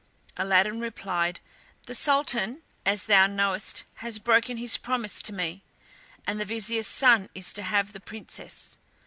[0.35, 1.39] Aladdin replied:
[1.85, 5.61] "The Sultan, as thou knowest, has broken his promise to me,
[6.25, 8.77] and the vizier's son is to have the Princess.